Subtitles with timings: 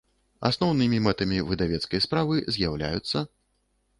[0.47, 3.17] Асноўнымi мэтамi выдавецкай справы з’яўляюцца.